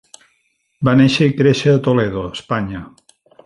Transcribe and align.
Va 0.89 0.95
néixer 1.01 1.29
i 1.31 1.35
créixer 1.43 1.77
a 1.77 1.83
Toledo, 1.91 2.27
Espanya. 2.41 2.83